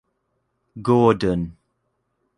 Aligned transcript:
Gordon. 0.81 1.41